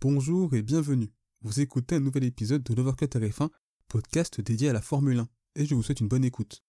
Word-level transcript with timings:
Bonjour 0.00 0.54
et 0.54 0.62
bienvenue. 0.62 1.12
Vous 1.42 1.58
écoutez 1.58 1.96
un 1.96 2.00
nouvel 2.00 2.22
épisode 2.22 2.62
de 2.62 2.72
l'Overcut 2.72 3.06
RF1, 3.06 3.48
podcast 3.88 4.40
dédié 4.40 4.68
à 4.68 4.72
la 4.72 4.80
Formule 4.80 5.18
1, 5.18 5.28
et 5.56 5.66
je 5.66 5.74
vous 5.74 5.82
souhaite 5.82 5.98
une 5.98 6.06
bonne 6.06 6.24
écoute. 6.24 6.62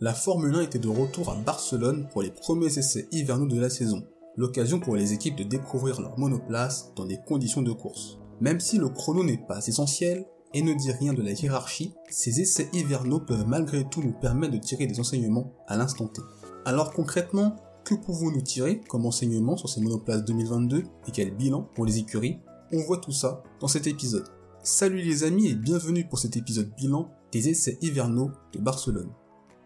La 0.00 0.14
Formule 0.14 0.56
1 0.56 0.62
était 0.62 0.80
de 0.80 0.88
retour 0.88 1.30
à 1.30 1.36
Barcelone 1.36 2.08
pour 2.10 2.22
les 2.22 2.32
premiers 2.32 2.76
essais 2.76 3.06
hivernaux 3.12 3.46
de 3.46 3.60
la 3.60 3.70
saison, 3.70 4.04
l'occasion 4.36 4.80
pour 4.80 4.96
les 4.96 5.12
équipes 5.12 5.36
de 5.36 5.44
découvrir 5.44 6.00
leur 6.00 6.18
monoplace 6.18 6.92
dans 6.96 7.06
des 7.06 7.18
conditions 7.24 7.62
de 7.62 7.70
course. 7.70 8.18
Même 8.40 8.58
si 8.58 8.78
le 8.78 8.88
chrono 8.88 9.22
n'est 9.22 9.46
pas 9.46 9.64
essentiel 9.64 10.26
et 10.54 10.62
ne 10.62 10.74
dit 10.74 10.90
rien 10.90 11.14
de 11.14 11.22
la 11.22 11.30
hiérarchie, 11.30 11.94
ces 12.10 12.40
essais 12.40 12.68
hivernaux 12.72 13.20
peuvent 13.20 13.46
malgré 13.46 13.88
tout 13.88 14.02
nous 14.02 14.18
permettre 14.18 14.54
de 14.54 14.58
tirer 14.58 14.88
des 14.88 14.98
enseignements 14.98 15.54
à 15.68 15.76
l'instant 15.76 16.08
T. 16.08 16.20
Alors 16.64 16.92
concrètement, 16.92 17.54
que 17.88 17.94
pouvons-nous 17.94 18.42
tirer 18.42 18.82
comme 18.86 19.06
enseignement 19.06 19.56
sur 19.56 19.70
ces 19.70 19.80
monoplaces 19.80 20.22
2022 20.26 20.84
et 21.06 21.10
quel 21.10 21.34
bilan 21.34 21.62
pour 21.74 21.86
les 21.86 21.96
écuries? 21.96 22.38
On 22.70 22.82
voit 22.82 22.98
tout 22.98 23.12
ça 23.12 23.42
dans 23.60 23.66
cet 23.66 23.86
épisode. 23.86 24.28
Salut 24.62 25.00
les 25.00 25.24
amis 25.24 25.48
et 25.48 25.54
bienvenue 25.54 26.06
pour 26.06 26.18
cet 26.18 26.36
épisode 26.36 26.70
bilan 26.76 27.10
des 27.32 27.48
essais 27.48 27.78
hivernaux 27.80 28.30
de 28.52 28.58
Barcelone. 28.58 29.08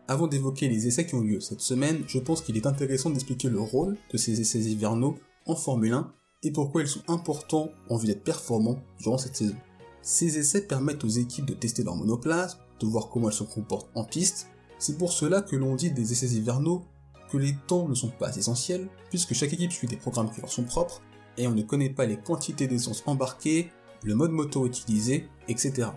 Avant 0.07 0.29
d'évoquer 0.29 0.69
les 0.69 0.87
essais 0.87 1.05
qui 1.05 1.17
ont 1.17 1.21
lieu 1.21 1.41
cette 1.41 1.63
semaine, 1.63 2.05
je 2.07 2.21
pense 2.21 2.43
qu'il 2.43 2.57
est 2.57 2.67
intéressant 2.69 3.11
d'expliquer 3.11 3.49
le 3.49 3.59
rôle 3.59 3.97
de 4.13 4.17
ces 4.17 4.41
essais 4.41 4.61
hivernaux 4.61 5.17
en 5.47 5.57
Formule 5.57 5.95
1 5.95 6.13
et 6.45 6.53
pourquoi 6.53 6.83
ils 6.83 6.89
sont 6.89 7.03
importants 7.09 7.71
en 7.91 7.97
vue 7.97 8.07
d'être 8.07 8.23
performants 8.23 8.79
durant 9.01 9.19
cette 9.19 9.35
saison. 9.35 9.57
Ces 10.01 10.39
essais 10.39 10.69
permettent 10.69 11.03
aux 11.03 11.09
équipes 11.09 11.47
de 11.47 11.55
tester 11.55 11.83
leur 11.83 11.97
monoplace, 11.97 12.59
de 12.79 12.87
voir 12.87 13.09
comment 13.09 13.31
elles 13.31 13.35
se 13.35 13.43
comportent 13.43 13.91
en 13.97 14.05
piste. 14.05 14.47
C'est 14.79 14.97
pour 14.97 15.11
cela 15.11 15.43
que 15.43 15.57
l'on 15.57 15.75
dit 15.75 15.91
des 15.91 16.13
essais 16.13 16.37
hivernaux 16.37 16.85
que 17.33 17.39
les 17.39 17.57
temps 17.67 17.89
ne 17.89 17.95
sont 17.95 18.11
pas 18.11 18.37
essentiels, 18.37 18.89
puisque 19.09 19.33
chaque 19.33 19.55
équipe 19.55 19.73
suit 19.73 19.89
des 19.89 19.97
programmes 19.97 20.31
qui 20.31 20.43
leur 20.43 20.53
sont 20.53 20.65
propres, 20.65 21.01
et 21.39 21.49
on 21.49 21.55
ne 21.55 21.63
connaît 21.63 21.89
pas 21.89 22.05
les 22.05 22.19
quantités 22.19 22.67
d'essence 22.67 23.03
embarquées, 23.07 23.71
le 24.05 24.15
mode 24.15 24.33
moto 24.33 24.67
utilisé, 24.67 25.29
etc. 25.49 25.89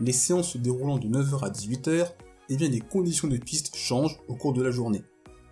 Les 0.00 0.12
séances 0.12 0.50
se 0.50 0.58
déroulant 0.58 0.98
de 0.98 1.06
9h 1.06 1.44
à 1.44 1.50
18h, 1.50 2.08
et 2.48 2.56
bien 2.56 2.68
les 2.68 2.80
conditions 2.80 3.28
de 3.28 3.36
piste 3.36 3.76
changent 3.76 4.18
au 4.26 4.34
cours 4.34 4.52
de 4.52 4.62
la 4.62 4.72
journée. 4.72 5.04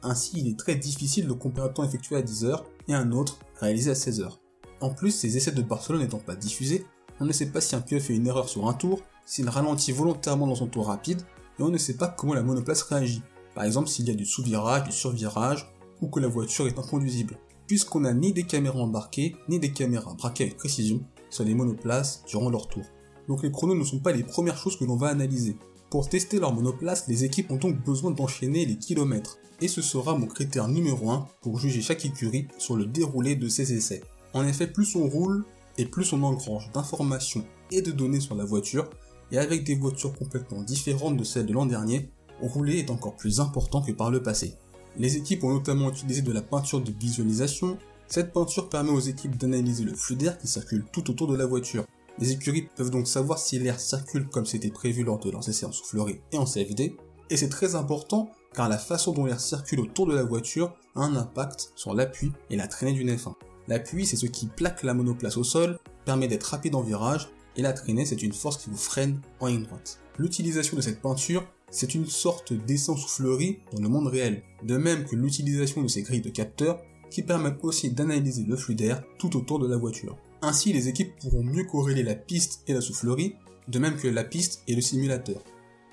Ainsi, 0.03 0.33
il 0.35 0.49
est 0.49 0.59
très 0.59 0.75
difficile 0.75 1.29
de 1.29 1.33
comparer 1.33 1.69
un 1.69 1.73
temps 1.73 1.85
effectué 1.85 2.17
à 2.17 2.23
10h 2.23 2.65
et 2.89 2.95
un 2.95 3.13
autre 3.13 3.39
réalisé 3.61 3.93
à 3.93 3.95
16h. 3.95 4.39
En 4.81 4.91
plus, 4.91 5.13
ces 5.13 5.37
essais 5.37 5.53
de 5.53 5.63
Barcelone 5.63 6.03
n'étant 6.03 6.19
pas 6.19 6.35
diffusés, 6.35 6.85
on 7.21 7.25
ne 7.25 7.33
sait 7.33 7.47
pas 7.47 7.61
si 7.61 7.77
un 7.77 7.81
pilote 7.81 8.03
fait 8.03 8.17
une 8.17 8.27
erreur 8.27 8.49
sur 8.49 8.69
un 8.69 8.73
tour, 8.73 9.03
s'il 9.25 9.49
ralentit 9.49 9.93
volontairement 9.93 10.49
dans 10.49 10.57
son 10.57 10.67
tour 10.67 10.89
rapide, 10.89 11.23
et 11.61 11.63
on 11.63 11.69
ne 11.69 11.79
sait 11.79 11.97
pas 11.97 12.09
comment 12.09 12.35
la 12.35 12.43
monoplace 12.43 12.83
réagit. 12.83 13.23
Par 13.55 13.65
exemple 13.65 13.89
s'il 13.89 14.09
y 14.09 14.11
a 14.11 14.15
du 14.15 14.27
sous-virage, 14.27 14.85
du 14.85 14.93
sur-virage, 14.93 15.73
ou 16.01 16.09
que 16.09 16.21
la 16.21 16.29
voiture 16.29 16.67
est 16.67 16.79
inconduisible, 16.79 17.39
puisqu'on 17.67 18.01
n'a 18.01 18.13
ni 18.13 18.33
des 18.33 18.45
caméras 18.45 18.81
embarquées, 18.81 19.37
ni 19.49 19.59
des 19.59 19.73
caméras 19.73 20.15
braquées 20.15 20.45
avec 20.45 20.57
précision 20.57 21.01
sur 21.31 21.45
les 21.45 21.55
monoplaces 21.55 22.25
durant 22.29 22.51
leur 22.51 22.69
tour. 22.69 22.85
Donc 23.29 23.43
les 23.43 23.53
chronos 23.53 23.75
ne 23.75 23.85
sont 23.85 24.01
pas 24.01 24.13
les 24.13 24.25
premières 24.25 24.57
choses 24.57 24.77
que 24.77 24.85
l'on 24.85 24.97
va 24.97 25.09
analyser. 25.09 25.57
Pour 25.91 26.09
tester 26.09 26.41
leur 26.41 26.55
monoplace, 26.55 27.07
les 27.09 27.25
équipes 27.25 27.51
ont 27.51 27.57
donc 27.57 27.83
besoin 27.85 28.11
d'enchaîner 28.11 28.67
les 28.67 28.77
kilomètres, 28.77 29.39
et 29.61 29.69
ce 29.69 29.83
sera 29.83 30.17
mon 30.17 30.27
critère 30.27 30.69
numéro 30.69 31.11
1 31.11 31.29
pour 31.41 31.59
juger 31.59 31.83
chaque 31.83 32.05
écurie 32.05 32.49
sur 32.59 32.77
le 32.77 32.87
déroulé 32.87 33.37
de 33.37 33.49
ses 33.49 33.73
essais. 33.73 34.03
En 34.35 34.47
effet, 34.47 34.67
plus 34.67 34.97
on 34.97 35.07
roule, 35.09 35.45
et 35.79 35.87
plus 35.87 36.13
on 36.13 36.23
engrange 36.23 36.71
d'informations 36.73 37.45
et 37.71 37.83
de 37.83 37.93
données 37.93 38.21
sur 38.21 38.35
la 38.35 38.45
voiture, 38.45 38.91
et 39.31 39.39
avec 39.39 39.65
des 39.65 39.75
voitures 39.75 40.13
complètement 40.13 40.63
différentes 40.63 41.17
de 41.17 41.25
celles 41.25 41.47
de 41.47 41.53
l'an 41.53 41.67
dernier, 41.67 42.11
rouler 42.49 42.79
est 42.79 42.91
encore 42.91 43.17
plus 43.17 43.41
important 43.41 43.83
que 43.83 43.93
par 43.93 44.11
le 44.11 44.23
passé. 44.23 44.57
Les 44.97 45.17
équipes 45.17 45.45
ont 45.45 45.53
notamment 45.53 45.91
utilisé 45.91 46.23
de 46.23 46.33
la 46.33 46.43
peinture 46.43 46.81
de 46.81 46.93
visualisation. 46.93 47.79
Cette 48.09 48.33
peinture 48.33 48.69
permet 48.69 48.91
aux 48.91 49.01
équipes 49.01 49.37
d'analyser 49.37 49.85
le 49.85 49.95
flux 49.95 50.17
d'air 50.17 50.39
qui 50.39 50.49
circule 50.49 50.85
tout 50.93 51.11
autour 51.11 51.29
de 51.29 51.37
la 51.37 51.47
voiture. 51.47 51.85
Les 52.19 52.33
écuries 52.33 52.69
peuvent 52.77 52.91
donc 52.91 53.09
savoir 53.09 53.39
si 53.39 53.59
l'air 53.59 53.81
circule 53.81 54.29
comme 54.29 54.45
c'était 54.45 54.71
prévu 54.71 55.03
lors 55.03 55.19
de 55.19 55.31
leurs 55.31 55.49
essais 55.49 55.65
en 55.65 55.73
soufflerie 55.73 56.21
et 56.31 56.37
en 56.37 56.45
CFD. 56.45 56.97
Et 57.31 57.37
c'est 57.37 57.49
très 57.49 57.75
important 57.75 58.31
car 58.55 58.69
la 58.69 58.77
façon 58.79 59.13
dont 59.13 59.25
l'air 59.25 59.41
circule 59.41 59.81
autour 59.81 60.07
de 60.07 60.15
la 60.15 60.23
voiture 60.23 60.75
a 60.95 61.01
un 61.01 61.17
impact 61.17 61.73
sur 61.75 61.95
l'appui 61.95 62.33
et 62.51 62.57
la 62.57 62.69
traînée 62.69 62.93
du 62.93 63.05
F1. 63.05 63.35
L'appui, 63.69 64.05
c'est 64.05 64.17
ce 64.17 64.27
qui 64.27 64.47
plaque 64.47 64.83
la 64.83 64.93
monoplace 64.93 65.37
au 65.37 65.45
sol, 65.45 65.79
permet 66.05 66.29
d'être 66.29 66.45
rapide 66.45 66.75
en 66.75 66.83
virage, 66.83 67.29
et 67.57 67.63
la 67.63 67.73
traînée, 67.73 68.07
c'est 68.07 68.23
une 68.23 68.33
force 68.33 68.57
qui 68.57 68.71
vous 68.71 68.77
freine 68.77 69.21
en 69.41 69.47
ligne 69.47 69.63
droite. 69.63 69.99
L'utilisation 70.19 70.77
de 70.77 70.83
cette 70.83 71.01
peinture 71.01 71.45
c'est 71.73 71.95
une 71.95 72.07
sorte 72.07 72.53
d'essence 72.53 73.01
soufflerie 73.01 73.59
dans 73.73 73.81
le 73.81 73.89
monde 73.89 74.07
réel, 74.07 74.43
de 74.63 74.77
même 74.77 75.05
que 75.05 75.17
l'utilisation 75.17 75.83
de 75.83 75.89
ces 75.89 76.03
grilles 76.03 76.21
de 76.21 76.31
capteurs 76.31 76.81
qui 77.11 77.23
permettent 77.23 77.65
aussi 77.65 77.91
d'analyser 77.91 78.45
le 78.45 78.57
flux 78.57 78.75
d'air 78.75 79.03
tout 79.19 79.37
autour 79.37 79.59
de 79.59 79.67
la 79.67 79.79
voiture. 79.79 80.17
Ainsi, 80.43 80.73
les 80.73 80.89
équipes 80.89 81.19
pourront 81.21 81.43
mieux 81.43 81.65
corréler 81.65 82.03
la 82.03 82.15
piste 82.15 82.63
et 82.69 82.75
la 82.75 82.81
soufflerie, 82.81 83.35
de 83.69 83.79
même 83.79 83.97
que 83.97 84.09
la 84.09 84.23
piste 84.23 84.63
et 84.69 84.75
le 84.75 84.81
simulateur. 84.81 85.43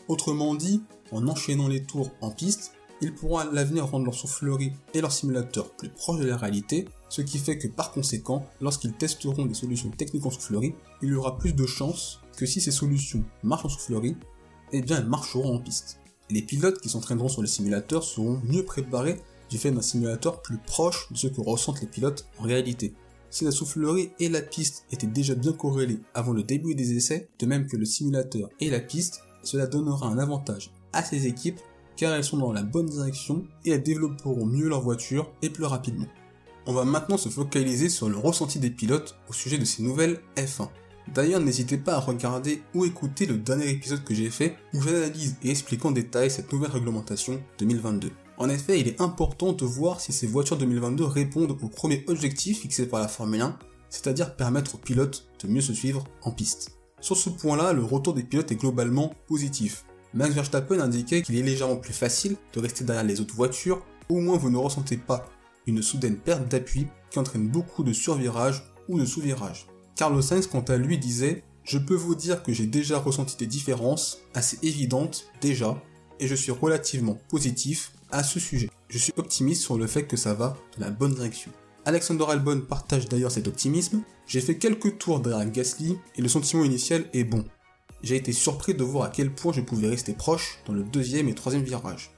Autrement 0.08 0.54
dit, 0.54 0.84
en 1.12 1.28
enchaînant 1.28 1.68
les 1.68 1.84
tours 1.84 2.12
en 2.22 2.32
piste, 2.32 2.74
ils 3.02 3.14
pourront 3.14 3.38
à 3.38 3.46
l'avenir 3.46 3.86
rendre 3.86 4.06
leur 4.06 4.16
soufflerie 4.16 4.74
et 4.94 5.00
leur 5.00 5.14
simulateur 5.14 5.72
plus 5.72 5.90
proches 5.90 6.20
de 6.20 6.26
la 6.26 6.36
réalité, 6.36 6.86
ce 7.08 7.22
qui 7.22 7.38
fait 7.38 7.58
que 7.58 7.68
par 7.68 7.92
conséquent, 7.92 8.46
lorsqu'ils 8.60 8.94
testeront 8.94 9.46
des 9.46 9.54
solutions 9.54 9.92
techniques 9.92 10.26
en 10.26 10.32
soufflerie, 10.32 10.76
il 11.02 11.10
y 11.10 11.16
aura 11.16 11.38
plus 11.38 11.54
de 11.54 11.66
chances 11.66 12.20
que 12.36 12.46
si 12.46 12.60
ces 12.60 12.72
solutions 12.72 13.24
marchent 13.44 13.66
en 13.66 13.70
soufflerie, 13.70 14.18
eh 14.72 14.82
bien 14.82 14.98
elles 14.98 15.08
marcheront 15.08 15.56
en 15.56 15.60
piste. 15.60 16.00
Les 16.30 16.42
pilotes 16.42 16.80
qui 16.80 16.90
s'entraîneront 16.90 17.30
sur 17.30 17.42
les 17.42 17.48
simulateurs 17.48 18.04
seront 18.04 18.40
mieux 18.44 18.64
préparés 18.64 19.20
du 19.50 19.58
fait 19.58 19.72
d'un 19.72 19.82
simulateur 19.82 20.42
plus 20.42 20.58
proche 20.58 21.12
de 21.12 21.18
ce 21.18 21.28
que 21.28 21.42
ressentent 21.42 21.82
les 21.82 21.88
pilotes 21.88 22.28
en 22.38 22.44
réalité. 22.44 22.94
Si 23.32 23.46
la 23.46 23.52
soufflerie 23.52 24.12
et 24.20 24.30
la 24.30 24.42
piste 24.42 24.86
étaient 24.92 25.08
déjà 25.08 25.36
bien 25.36 25.54
corrélées 25.54 26.00
avant 26.14 26.34
le 26.34 26.44
début 26.44 26.76
des 26.76 26.94
essais, 26.94 27.30
de 27.40 27.46
même 27.46 27.68
que 27.68 27.78
le 27.78 27.86
simulateur 27.86 28.50
et 28.60 28.70
la 28.70 28.80
piste, 28.80 29.22
cela 29.44 29.68
donnera 29.68 30.08
un 30.08 30.18
avantage 30.18 30.72
à 30.94 31.04
ces 31.04 31.28
équipes 31.28 31.60
car 31.96 32.14
elles 32.14 32.24
sont 32.24 32.38
dans 32.38 32.54
la 32.54 32.64
bonne 32.64 32.86
direction 32.86 33.46
et 33.66 33.72
elles 33.72 33.84
développeront 33.84 34.46
mieux 34.46 34.70
leur 34.70 34.82
voiture 34.82 35.32
et 35.42 35.50
plus 35.50 35.66
rapidement. 35.66 36.08
On 36.66 36.74
va 36.74 36.86
maintenant 36.86 37.18
se 37.18 37.30
focaliser 37.30 37.90
sur 37.90 38.10
le 38.10 38.18
ressenti 38.18 38.60
des 38.60 38.70
pilotes 38.70 39.18
au 39.30 39.34
sujet 39.34 39.58
de 39.58 39.66
ces 39.66 39.84
nouvelles 39.84 40.22
F1. 40.38 40.70
D'ailleurs, 41.14 41.40
n'hésitez 41.40 41.78
pas 41.78 41.96
à 41.96 42.00
regarder 42.00 42.62
ou 42.76 42.86
écouter 42.86 43.26
le 43.26 43.38
dernier 43.38 43.70
épisode 43.70 44.04
que 44.04 44.14
j'ai 44.14 44.30
fait 44.30 44.56
où 44.74 44.82
j'analyse 44.82 45.36
et 45.44 45.50
explique 45.50 45.86
en 45.86 45.92
détail 45.92 46.30
cette 46.30 46.52
nouvelle 46.54 46.72
réglementation 46.72 47.42
2022. 47.58 48.12
En 48.38 48.48
effet, 48.50 48.80
il 48.80 48.88
est 48.88 49.02
important 49.02 49.54
de 49.54 49.66
voir 49.66 50.00
si 50.00 50.14
ces 50.14 50.28
voitures 50.28 50.58
2022 50.58 51.04
répondent 51.04 51.58
au 51.62 51.68
premier 51.68 52.06
objectif 52.08 52.62
fixé 52.62 52.88
par 52.88 53.00
la 53.00 53.08
Formule 53.08 53.42
1, 53.42 53.58
c'est-à-dire 53.90 54.36
permettre 54.36 54.76
aux 54.76 54.78
pilotes 54.78 55.28
de 55.44 55.48
mieux 55.48 55.62
se 55.62 55.74
suivre 55.74 56.06
en 56.22 56.32
piste. 56.32 56.78
Sur 57.02 57.18
ce 57.18 57.30
point-là, 57.30 57.74
le 57.74 57.84
retour 57.84 58.14
des 58.14 58.24
pilotes 58.24 58.52
est 58.52 58.56
globalement 58.56 59.14
positif. 59.28 59.86
Max 60.14 60.34
Verstappen 60.34 60.80
indiquait 60.80 61.22
qu'il 61.22 61.38
est 61.38 61.44
légèrement 61.44 61.78
plus 61.78 61.94
facile 61.94 62.36
de 62.54 62.60
rester 62.60 62.84
derrière 62.84 63.04
les 63.04 63.20
autres 63.20 63.36
voitures, 63.36 63.86
au 64.10 64.20
moins 64.20 64.38
vous 64.38 64.50
ne 64.50 64.58
ressentez 64.58 64.98
pas 64.98 65.26
une 65.66 65.82
soudaine 65.82 66.18
perte 66.18 66.48
d'appui 66.50 66.88
qui 67.10 67.20
entraîne 67.20 67.48
beaucoup 67.48 67.84
de 67.84 67.94
survirage 67.94 68.64
ou 68.88 69.00
de 69.00 69.06
sous-virage. 69.06 69.68
Carlos 70.00 70.22
Sainz, 70.22 70.48
quant 70.48 70.62
à 70.62 70.78
lui, 70.78 70.98
disait 70.98 71.44
Je 71.66 71.78
peux 71.78 71.94
vous 71.94 72.16
dire 72.16 72.42
que 72.42 72.54
j'ai 72.54 72.68
déjà 72.68 72.98
ressenti 72.98 73.36
des 73.36 73.48
différences 73.48 74.20
assez 74.34 74.58
évidentes 74.64 75.26
déjà, 75.42 75.78
et 76.22 76.28
je 76.30 76.36
suis 76.36 76.54
relativement 76.54 77.20
positif 77.28 77.92
à 78.10 78.24
ce 78.24 78.40
sujet. 78.40 78.70
Je 78.88 78.98
suis 78.98 79.12
optimiste 79.18 79.62
sur 79.62 79.78
le 79.78 79.88
fait 79.88 80.04
que 80.04 80.16
ça 80.16 80.34
va 80.34 80.56
dans 80.78 80.86
la 80.86 80.90
bonne 80.90 81.16
direction. 81.16 81.52
Alexander 81.84 82.24
Albon 82.30 82.62
partage 82.62 83.10
d'ailleurs 83.10 83.34
cet 83.34 83.50
optimisme. 83.50 84.02
J'ai 84.26 84.40
fait 84.40 84.58
quelques 84.58 85.00
tours 85.00 85.20
derrière 85.20 85.52
Gasly 85.52 85.98
et 86.16 86.22
le 86.22 86.30
sentiment 86.30 86.64
initial 86.64 87.04
est 87.12 87.26
bon. 87.26 87.44
J'ai 88.02 88.16
été 88.16 88.32
surpris 88.32 88.76
de 88.76 88.84
voir 88.86 89.04
à 89.04 89.10
quel 89.10 89.30
point 89.30 89.52
je 89.52 89.60
pouvais 89.60 89.90
rester 89.90 90.14
proche 90.14 90.60
dans 90.66 90.72
le 90.72 90.84
deuxième 90.84 91.28
et 91.28 91.36
troisième 91.36 91.64
virage. 91.64 92.12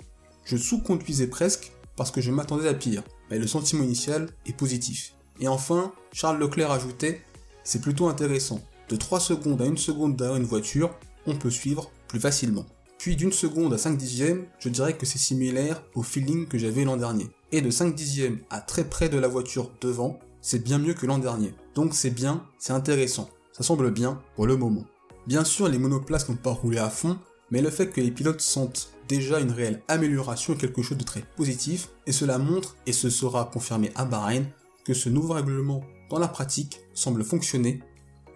Je 0.45 0.55
sous-conduisais 0.55 1.25
presque 1.25 1.71
parce 1.95 2.11
que 2.11 2.21
je 2.21 2.29
m'attendais 2.29 2.69
à 2.69 2.75
pire, 2.75 3.01
mais 3.31 3.39
le 3.39 3.47
sentiment 3.47 3.83
initial 3.83 4.29
est 4.45 4.55
positif. 4.55 5.15
Et 5.39 5.47
enfin, 5.47 5.91
Charles 6.13 6.37
Leclerc 6.37 6.69
ajoutait 6.69 7.23
c'est 7.63 7.81
plutôt 7.81 8.07
intéressant. 8.07 8.61
De 8.89 8.95
3 8.95 9.19
secondes 9.19 9.61
à 9.61 9.65
1 9.65 9.77
seconde 9.77 10.15
derrière 10.15 10.37
une 10.37 10.43
voiture, 10.43 10.91
on 11.25 11.35
peut 11.35 11.49
suivre 11.49 11.91
plus 12.07 12.19
facilement. 12.19 12.65
Puis 12.97 13.15
d'une 13.15 13.31
seconde 13.31 13.73
à 13.73 13.77
5 13.77 13.97
dixièmes, 13.97 14.45
je 14.59 14.69
dirais 14.69 14.95
que 14.95 15.05
c'est 15.05 15.17
similaire 15.17 15.83
au 15.95 16.03
feeling 16.03 16.47
que 16.47 16.57
j'avais 16.57 16.83
l'an 16.83 16.97
dernier. 16.97 17.29
Et 17.51 17.61
de 17.61 17.69
5 17.69 17.95
dixièmes 17.95 18.39
à 18.49 18.61
très 18.61 18.83
près 18.83 19.09
de 19.09 19.17
la 19.17 19.27
voiture 19.27 19.71
devant, 19.81 20.19
c'est 20.41 20.63
bien 20.63 20.77
mieux 20.77 20.93
que 20.93 21.05
l'an 21.05 21.17
dernier. 21.17 21.53
Donc 21.73 21.93
c'est 21.93 22.11
bien, 22.11 22.45
c'est 22.59 22.73
intéressant. 22.73 23.29
Ça 23.53 23.63
semble 23.63 23.91
bien 23.91 24.21
pour 24.35 24.45
le 24.45 24.57
moment. 24.57 24.85
Bien 25.27 25.43
sûr, 25.43 25.67
les 25.67 25.77
monoplaces 25.77 26.29
n'ont 26.29 26.35
pas 26.35 26.51
roulé 26.51 26.79
à 26.79 26.89
fond, 26.89 27.17
mais 27.51 27.61
le 27.61 27.69
fait 27.69 27.87
que 27.87 28.01
les 28.01 28.11
pilotes 28.11 28.41
sentent 28.41 28.91
déjà 29.07 29.39
une 29.39 29.51
réelle 29.51 29.81
amélioration 29.87 30.53
est 30.53 30.57
quelque 30.57 30.81
chose 30.81 30.97
de 30.97 31.03
très 31.03 31.23
positif, 31.35 31.89
et 32.07 32.11
cela 32.11 32.37
montre, 32.37 32.77
et 32.85 32.93
ce 32.93 33.09
sera 33.09 33.45
confirmé 33.45 33.91
à 33.95 34.05
Bahreïn, 34.05 34.45
que 34.85 34.93
ce 34.93 35.09
nouveau 35.09 35.33
règlement 35.33 35.81
dans 36.11 36.19
la 36.19 36.27
pratique, 36.27 36.81
semble 36.93 37.23
fonctionner. 37.23 37.81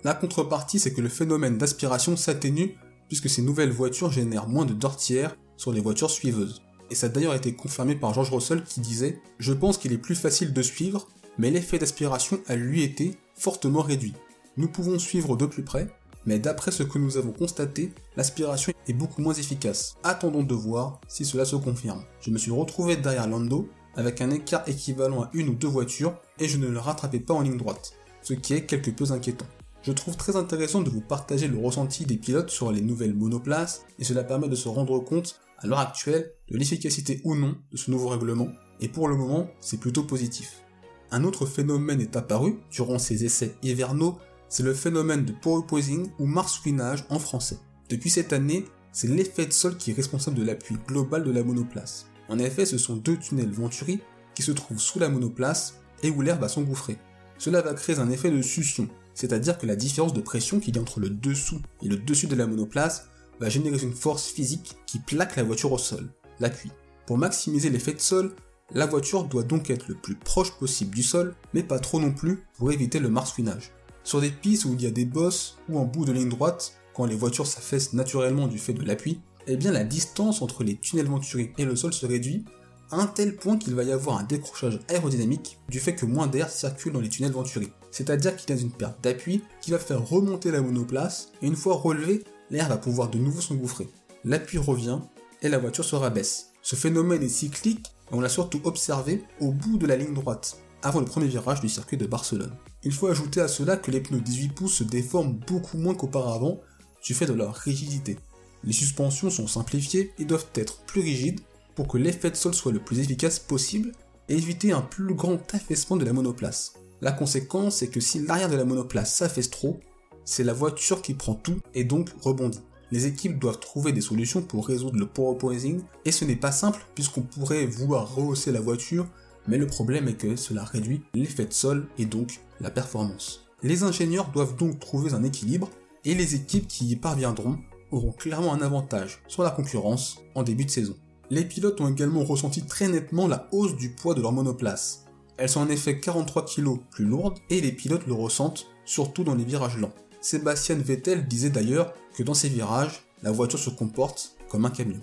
La 0.05 0.13
contrepartie, 0.13 0.79
c'est 0.79 0.93
que 0.93 1.01
le 1.01 1.09
phénomène 1.09 1.57
d'aspiration 1.57 2.15
s'atténue 2.15 2.77
puisque 3.09 3.29
ces 3.29 3.41
nouvelles 3.41 3.71
voitures 3.71 4.11
génèrent 4.11 4.47
moins 4.47 4.65
de 4.65 4.73
dortières 4.73 5.35
sur 5.57 5.73
les 5.73 5.81
voitures 5.81 6.09
suiveuses. 6.09 6.61
Et 6.89 6.95
ça 6.95 7.07
a 7.07 7.09
d'ailleurs 7.09 7.35
été 7.35 7.53
confirmé 7.53 7.95
par 7.95 8.13
George 8.13 8.31
Russell 8.31 8.63
qui 8.63 8.79
disait 8.79 9.19
Je 9.39 9.53
pense 9.53 9.77
qu'il 9.77 9.91
est 9.91 9.97
plus 9.97 10.15
facile 10.15 10.53
de 10.53 10.61
suivre, 10.61 11.07
mais 11.37 11.51
l'effet 11.51 11.77
d'aspiration 11.77 12.39
a 12.47 12.55
lui 12.55 12.81
été 12.81 13.17
fortement 13.35 13.81
réduit. 13.81 14.13
Nous 14.55 14.69
pouvons 14.69 14.97
suivre 14.97 15.35
de 15.35 15.45
plus 15.45 15.63
près, 15.63 15.87
mais 16.25 16.39
d'après 16.39 16.71
ce 16.71 16.83
que 16.83 16.97
nous 16.97 17.17
avons 17.17 17.33
constaté, 17.33 17.91
l'aspiration 18.15 18.71
est 18.87 18.93
beaucoup 18.93 19.21
moins 19.21 19.33
efficace. 19.33 19.95
Attendons 20.03 20.43
de 20.43 20.55
voir 20.55 21.01
si 21.07 21.25
cela 21.25 21.43
se 21.43 21.57
confirme. 21.57 22.03
Je 22.21 22.31
me 22.31 22.37
suis 22.37 22.51
retrouvé 22.51 22.95
derrière 22.95 23.27
Lando 23.27 23.67
avec 23.95 24.21
un 24.21 24.29
écart 24.31 24.67
équivalent 24.67 25.23
à 25.23 25.29
une 25.33 25.49
ou 25.49 25.53
deux 25.55 25.67
voitures 25.67 26.19
et 26.39 26.47
je 26.47 26.57
ne 26.57 26.67
le 26.67 26.79
rattrapais 26.79 27.19
pas 27.19 27.33
en 27.33 27.41
ligne 27.41 27.57
droite, 27.57 27.93
ce 28.21 28.33
qui 28.33 28.53
est 28.53 28.65
quelque 28.65 28.91
peu 28.91 29.11
inquiétant. 29.11 29.45
Je 29.83 29.91
trouve 29.91 30.17
très 30.17 30.35
intéressant 30.35 30.81
de 30.81 30.89
vous 30.89 31.01
partager 31.01 31.47
le 31.47 31.57
ressenti 31.57 32.05
des 32.05 32.17
pilotes 32.17 32.49
sur 32.49 32.71
les 32.71 32.81
nouvelles 32.81 33.13
monoplaces 33.13 33.85
et 33.99 34.03
cela 34.03 34.23
permet 34.23 34.49
de 34.49 34.55
se 34.55 34.67
rendre 34.67 34.99
compte 34.99 35.39
à 35.59 35.67
l'heure 35.67 35.79
actuelle 35.79 36.31
de 36.49 36.57
l'efficacité 36.57 37.21
ou 37.23 37.35
non 37.35 37.55
de 37.71 37.77
ce 37.77 37.91
nouveau 37.91 38.09
règlement 38.09 38.49
et 38.81 38.89
pour 38.89 39.07
le 39.07 39.15
moment 39.15 39.47
c'est 39.61 39.79
plutôt 39.79 40.03
positif. 40.03 40.63
Un 41.11 41.23
autre 41.23 41.45
phénomène 41.45 42.01
est 42.01 42.15
apparu 42.15 42.57
durant 42.71 42.97
ces 42.97 43.25
essais 43.25 43.55
hivernaux, 43.61 44.17
c'est 44.49 44.63
le 44.63 44.73
phénomène 44.73 45.23
de 45.23 45.33
porpoising 45.33 46.09
ou 46.19 46.25
marsouinage 46.25 47.05
en 47.09 47.19
français. 47.19 47.59
Depuis 47.89 48.09
cette 48.09 48.33
année, 48.33 48.65
c'est 48.91 49.07
l'effet 49.07 49.45
de 49.45 49.53
sol 49.53 49.77
qui 49.77 49.91
est 49.91 49.95
responsable 49.95 50.37
de 50.37 50.43
l'appui 50.43 50.77
global 50.87 51.23
de 51.23 51.31
la 51.31 51.43
monoplace. 51.43 52.07
En 52.29 52.39
effet, 52.39 52.65
ce 52.65 52.77
sont 52.77 52.95
deux 52.95 53.17
tunnels 53.17 53.51
Venturi 53.51 53.99
qui 54.33 54.43
se 54.43 54.51
trouvent 54.51 54.79
sous 54.79 54.99
la 54.99 55.09
monoplace 55.09 55.79
et 56.03 56.09
où 56.09 56.21
l'air 56.21 56.39
va 56.39 56.49
s'engouffrer. 56.49 56.97
Cela 57.37 57.61
va 57.61 57.73
créer 57.73 57.99
un 57.99 58.09
effet 58.09 58.31
de 58.31 58.41
succion, 58.41 58.87
c'est-à-dire 59.13 59.57
que 59.57 59.65
la 59.65 59.75
différence 59.75 60.13
de 60.13 60.21
pression 60.21 60.59
qu'il 60.59 60.75
y 60.75 60.79
a 60.79 60.81
entre 60.81 60.99
le 60.99 61.09
dessous 61.09 61.61
et 61.81 61.87
le 61.87 61.97
dessus 61.97 62.27
de 62.27 62.35
la 62.35 62.47
monoplace 62.47 63.07
va 63.39 63.49
générer 63.49 63.81
une 63.81 63.93
force 63.93 64.27
physique 64.27 64.75
qui 64.85 64.99
plaque 64.99 65.35
la 65.35 65.43
voiture 65.43 65.71
au 65.71 65.77
sol, 65.77 66.09
l'appui. 66.39 66.71
Pour 67.05 67.17
maximiser 67.17 67.69
l'effet 67.69 67.93
de 67.93 67.99
sol, 67.99 68.33
la 68.73 68.85
voiture 68.87 69.25
doit 69.25 69.43
donc 69.43 69.69
être 69.69 69.87
le 69.87 69.95
plus 69.95 70.15
proche 70.15 70.57
possible 70.57 70.95
du 70.95 71.03
sol, 71.03 71.35
mais 71.53 71.63
pas 71.63 71.79
trop 71.79 71.99
non 71.99 72.11
plus 72.11 72.43
pour 72.57 72.71
éviter 72.71 72.99
le 72.99 73.09
marsouinage. 73.09 73.71
Sur 74.03 74.21
des 74.21 74.31
pistes 74.31 74.65
où 74.65 74.73
il 74.73 74.81
y 74.81 74.87
a 74.87 74.91
des 74.91 75.05
bosses 75.05 75.57
ou 75.69 75.77
en 75.77 75.85
bout 75.85 76.05
de 76.05 76.11
ligne 76.11 76.29
droite, 76.29 76.73
quand 76.93 77.05
les 77.05 77.15
voitures 77.15 77.47
s'affaissent 77.47 77.93
naturellement 77.93 78.47
du 78.47 78.57
fait 78.57 78.73
de 78.73 78.83
l'appui, 78.83 79.19
eh 79.47 79.57
bien 79.57 79.71
la 79.71 79.83
distance 79.83 80.41
entre 80.41 80.63
les 80.63 80.75
tunnels 80.75 81.07
Venturi 81.07 81.51
et 81.57 81.65
le 81.65 81.75
sol 81.75 81.93
se 81.93 82.05
réduit 82.05 82.45
à 82.91 82.97
un 82.97 83.07
tel 83.07 83.35
point 83.35 83.57
qu'il 83.57 83.75
va 83.75 83.83
y 83.83 83.91
avoir 83.91 84.17
un 84.17 84.23
décrochage 84.23 84.79
aérodynamique 84.89 85.59
du 85.69 85.79
fait 85.79 85.95
que 85.95 86.05
moins 86.05 86.27
d'air 86.27 86.49
circule 86.49 86.93
dans 86.93 87.01
les 87.01 87.09
tunnels 87.09 87.31
Venturi. 87.31 87.71
C'est-à-dire 87.91 88.35
qu'il 88.35 88.55
y 88.55 88.57
a 88.57 88.61
une 88.61 88.71
perte 88.71 89.03
d'appui 89.03 89.41
qui 89.61 89.71
va 89.71 89.79
faire 89.79 90.05
remonter 90.05 90.51
la 90.51 90.61
monoplace 90.61 91.31
et 91.41 91.47
une 91.47 91.55
fois 91.55 91.75
relevé, 91.75 92.23
l'air 92.49 92.69
va 92.69 92.77
pouvoir 92.77 93.09
de 93.09 93.17
nouveau 93.17 93.41
s'engouffrer. 93.41 93.87
L'appui 94.23 94.57
revient 94.57 94.99
et 95.41 95.49
la 95.49 95.57
voiture 95.57 95.85
se 95.85 95.95
rabaisse. 95.95 96.51
Ce 96.61 96.75
phénomène 96.75 97.23
est 97.23 97.29
cyclique 97.29 97.87
et 98.11 98.15
on 98.15 98.21
l'a 98.21 98.29
surtout 98.29 98.61
observé 98.63 99.23
au 99.39 99.51
bout 99.51 99.77
de 99.77 99.87
la 99.87 99.95
ligne 99.95 100.13
droite, 100.13 100.57
avant 100.83 100.99
le 100.99 101.05
premier 101.05 101.27
virage 101.27 101.61
du 101.61 101.69
circuit 101.69 101.97
de 101.97 102.05
Barcelone. 102.05 102.53
Il 102.83 102.91
faut 102.91 103.07
ajouter 103.07 103.41
à 103.41 103.47
cela 103.47 103.77
que 103.77 103.91
les 103.91 104.01
pneus 104.01 104.21
18 104.21 104.49
pouces 104.49 104.77
se 104.77 104.83
déforment 104.83 105.39
beaucoup 105.47 105.77
moins 105.77 105.95
qu'auparavant 105.95 106.61
du 107.03 107.13
fait 107.13 107.25
de 107.25 107.33
leur 107.33 107.53
rigidité. 107.53 108.17
Les 108.65 108.73
suspensions 108.73 109.29
sont 109.29 109.47
simplifiées 109.47 110.11
et 110.17 110.25
doivent 110.25 110.47
être 110.55 110.79
plus 110.85 111.01
rigides 111.01 111.41
pour 111.75 111.87
que 111.87 111.97
l'effet 111.97 112.31
de 112.31 112.35
sol 112.35 112.53
soit 112.53 112.71
le 112.71 112.79
plus 112.79 112.99
efficace 112.99 113.37
possible 113.37 113.91
et 114.27 114.35
éviter 114.35 114.71
un 114.71 114.81
plus 114.81 115.13
grand 115.13 115.39
affaissement 115.53 115.97
de 115.97 116.05
la 116.05 116.13
monoplace. 116.13 116.73
La 117.01 117.11
conséquence 117.11 117.83
est 117.83 117.89
que 117.89 117.99
si 117.99 118.19
l'arrière 118.19 118.49
de 118.49 118.55
la 118.55 118.65
monoplace 118.65 119.13
s'affaisse 119.13 119.49
trop, 119.49 119.79
c'est 120.23 120.43
la 120.43 120.53
voiture 120.53 121.01
qui 121.01 121.13
prend 121.13 121.35
tout 121.35 121.59
et 121.75 121.83
donc 121.83 122.09
rebondit. 122.21 122.61
Les 122.91 123.05
équipes 123.05 123.39
doivent 123.39 123.59
trouver 123.59 123.91
des 123.91 124.01
solutions 124.01 124.41
pour 124.41 124.67
résoudre 124.67 124.97
le 124.97 125.05
porpoising 125.05 125.81
et 126.05 126.11
ce 126.11 126.25
n'est 126.25 126.35
pas 126.35 126.51
simple 126.51 126.85
puisqu'on 126.95 127.21
pourrait 127.21 127.65
vouloir 127.65 128.15
rehausser 128.15 128.51
la 128.51 128.61
voiture, 128.61 129.07
mais 129.47 129.57
le 129.57 129.67
problème 129.67 130.07
est 130.07 130.15
que 130.15 130.35
cela 130.35 130.63
réduit 130.63 131.03
l'effet 131.13 131.45
de 131.45 131.53
sol 131.53 131.87
et 131.97 132.05
donc 132.05 132.39
la 132.61 132.71
performance. 132.71 133.47
Les 133.61 133.83
ingénieurs 133.83 134.31
doivent 134.31 134.55
donc 134.55 134.79
trouver 134.79 135.13
un 135.13 135.23
équilibre 135.23 135.69
et 136.05 136.15
les 136.15 136.35
équipes 136.35 136.67
qui 136.67 136.87
y 136.87 136.95
parviendront 136.95 137.57
auront 137.91 138.11
clairement 138.11 138.53
un 138.53 138.61
avantage 138.61 139.21
sur 139.27 139.43
la 139.43 139.51
concurrence 139.51 140.19
en 140.33 140.43
début 140.43 140.65
de 140.65 140.71
saison. 140.71 140.95
Les 141.29 141.45
pilotes 141.45 141.81
ont 141.81 141.89
également 141.89 142.23
ressenti 142.23 142.63
très 142.63 142.87
nettement 142.87 143.27
la 143.27 143.47
hausse 143.51 143.75
du 143.75 143.89
poids 143.89 144.13
de 144.13 144.21
leur 144.21 144.31
monoplace. 144.31 145.05
Elles 145.37 145.49
sont 145.49 145.61
en 145.61 145.69
effet 145.69 145.99
43 145.99 146.45
kg 146.45 146.77
plus 146.91 147.05
lourdes 147.05 147.39
et 147.49 147.61
les 147.61 147.71
pilotes 147.71 148.07
le 148.07 148.13
ressentent 148.13 148.67
surtout 148.85 149.23
dans 149.23 149.35
les 149.35 149.43
virages 149.43 149.77
lents. 149.77 149.93
Sébastien 150.21 150.75
Vettel 150.75 151.27
disait 151.27 151.49
d'ailleurs 151.49 151.93
que 152.15 152.23
dans 152.23 152.33
ces 152.33 152.49
virages, 152.49 153.03
la 153.23 153.31
voiture 153.31 153.59
se 153.59 153.69
comporte 153.69 154.37
comme 154.49 154.65
un 154.65 154.69
camion. 154.69 155.01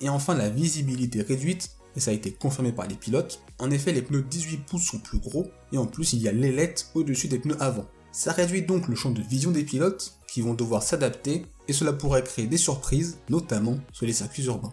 Et 0.00 0.08
enfin 0.08 0.34
la 0.34 0.48
visibilité 0.48 1.22
réduite, 1.22 1.70
et 1.96 2.00
ça 2.00 2.10
a 2.10 2.14
été 2.14 2.32
confirmé 2.32 2.72
par 2.72 2.86
les 2.86 2.96
pilotes, 2.96 3.40
en 3.58 3.70
effet 3.70 3.92
les 3.92 4.02
pneus 4.02 4.22
18 4.22 4.66
pouces 4.66 4.84
sont 4.84 4.98
plus 4.98 5.18
gros 5.18 5.46
et 5.72 5.78
en 5.78 5.86
plus 5.86 6.12
il 6.12 6.22
y 6.22 6.28
a 6.28 6.32
l'ailette 6.32 6.90
au-dessus 6.94 7.28
des 7.28 7.38
pneus 7.38 7.60
avant. 7.60 7.86
Ça 8.10 8.32
réduit 8.32 8.62
donc 8.62 8.88
le 8.88 8.94
champ 8.94 9.10
de 9.10 9.22
vision 9.22 9.50
des 9.50 9.64
pilotes 9.64 10.16
qui 10.34 10.40
vont 10.40 10.54
devoir 10.54 10.82
s'adapter 10.82 11.46
et 11.68 11.72
cela 11.72 11.92
pourrait 11.92 12.24
créer 12.24 12.48
des 12.48 12.56
surprises, 12.56 13.18
notamment 13.30 13.78
sur 13.92 14.04
les 14.04 14.12
circuits 14.12 14.46
urbains. 14.46 14.72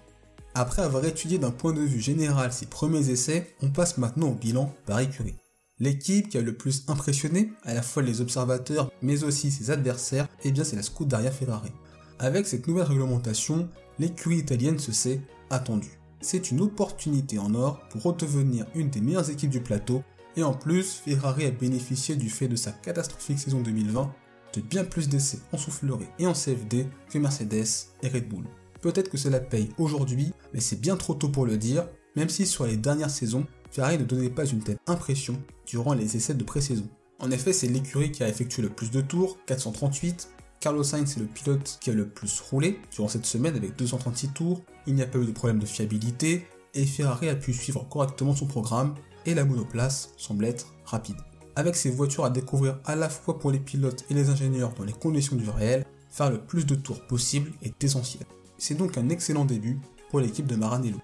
Après 0.55 0.81
avoir 0.81 1.05
étudié 1.05 1.37
d'un 1.37 1.51
point 1.51 1.71
de 1.71 1.81
vue 1.81 2.01
général 2.01 2.51
ces 2.51 2.65
premiers 2.65 3.11
essais, 3.11 3.53
on 3.61 3.69
passe 3.69 3.99
maintenant 3.99 4.29
au 4.29 4.33
bilan 4.33 4.73
par 4.87 4.99
écurie. 4.99 5.35
L'équipe 5.77 6.29
qui 6.29 6.39
a 6.39 6.41
le 6.41 6.57
plus 6.57 6.83
impressionné, 6.87 7.53
à 7.61 7.75
la 7.75 7.83
fois 7.83 8.01
les 8.01 8.21
observateurs 8.21 8.91
mais 9.03 9.23
aussi 9.23 9.51
ses 9.51 9.69
adversaires, 9.69 10.27
eh 10.43 10.51
bien 10.51 10.63
c'est 10.63 10.75
la 10.75 10.81
Scuderia 10.81 11.29
Ferrari. 11.29 11.71
Avec 12.17 12.47
cette 12.47 12.67
nouvelle 12.67 12.85
réglementation, 12.87 13.69
l'écurie 13.99 14.37
italienne 14.37 14.79
se 14.79 14.91
sait 14.91 15.21
attendue. 15.51 15.99
C'est 16.21 16.49
une 16.49 16.61
opportunité 16.61 17.37
en 17.37 17.53
or 17.53 17.81
pour 17.91 18.01
redevenir 18.01 18.65
une 18.73 18.89
des 18.89 19.01
meilleures 19.01 19.29
équipes 19.29 19.51
du 19.51 19.61
plateau 19.61 20.01
et 20.37 20.43
en 20.43 20.53
plus, 20.53 20.93
Ferrari 20.93 21.45
a 21.45 21.51
bénéficié 21.51 22.15
du 22.15 22.29
fait 22.29 22.47
de 22.47 22.55
sa 22.55 22.71
catastrophique 22.71 23.39
saison 23.39 23.61
2020 23.61 24.11
de 24.53 24.61
bien 24.61 24.83
plus 24.83 25.09
d'essais 25.09 25.39
en 25.51 25.57
soufflerie 25.57 26.07
et 26.19 26.27
en 26.27 26.33
CFD 26.33 26.87
que 27.09 27.17
Mercedes 27.17 27.89
et 28.03 28.07
Red 28.07 28.27
Bull. 28.27 28.45
Peut-être 28.81 29.09
que 29.09 29.17
cela 29.17 29.39
paye 29.39 29.69
aujourd'hui, 29.77 30.33
mais 30.53 30.59
c'est 30.59 30.79
bien 30.79 30.97
trop 30.97 31.13
tôt 31.13 31.29
pour 31.29 31.45
le 31.45 31.57
dire, 31.57 31.87
même 32.15 32.29
si 32.29 32.45
sur 32.45 32.65
les 32.65 32.77
dernières 32.77 33.11
saisons, 33.11 33.45
Ferrari 33.71 33.97
ne 33.97 34.03
donnait 34.03 34.29
pas 34.29 34.45
une 34.45 34.63
telle 34.63 34.79
impression 34.87 35.41
durant 35.65 35.93
les 35.93 36.17
essais 36.17 36.33
de 36.33 36.43
pré-saison. 36.43 36.87
En 37.19 37.31
effet, 37.31 37.53
c'est 37.53 37.67
l'écurie 37.67 38.11
qui 38.11 38.23
a 38.23 38.29
effectué 38.29 38.61
le 38.61 38.69
plus 38.69 38.91
de 38.91 38.99
tours, 38.99 39.37
438. 39.45 40.29
Carlos 40.59 40.83
Sainz 40.83 41.15
est 41.15 41.19
le 41.19 41.25
pilote 41.25 41.77
qui 41.79 41.91
a 41.91 41.93
le 41.93 42.07
plus 42.07 42.39
roulé 42.41 42.79
durant 42.91 43.07
cette 43.07 43.25
semaine 43.25 43.55
avec 43.55 43.75
236 43.77 44.29
tours. 44.29 44.61
Il 44.87 44.95
n'y 44.95 45.03
a 45.03 45.07
pas 45.07 45.19
eu 45.19 45.25
de 45.25 45.31
problème 45.31 45.59
de 45.59 45.65
fiabilité 45.65 46.47
et 46.73 46.85
Ferrari 46.85 47.29
a 47.29 47.35
pu 47.35 47.53
suivre 47.53 47.87
correctement 47.89 48.35
son 48.35 48.47
programme 48.47 48.95
et 49.25 49.33
la 49.33 49.45
monoplace 49.45 50.09
semble 50.17 50.45
être 50.45 50.73
rapide. 50.85 51.17
Avec 51.55 51.75
ces 51.75 51.91
voitures 51.91 52.25
à 52.25 52.29
découvrir 52.29 52.79
à 52.85 52.95
la 52.95 53.09
fois 53.09 53.37
pour 53.37 53.51
les 53.51 53.59
pilotes 53.59 54.05
et 54.09 54.13
les 54.13 54.29
ingénieurs 54.29 54.73
dans 54.73 54.85
les 54.85 54.93
conditions 54.93 55.35
du 55.35 55.49
réel, 55.49 55.85
faire 56.09 56.29
le 56.29 56.39
plus 56.39 56.65
de 56.65 56.75
tours 56.75 57.01
possible 57.07 57.51
est 57.61 57.83
essentiel. 57.83 58.23
C'est 58.57 58.75
donc 58.75 58.97
un 58.97 59.09
excellent 59.09 59.45
début 59.45 59.79
pour 60.09 60.19
l'équipe 60.19 60.47
de 60.47 60.55
Maranello. 60.55 60.99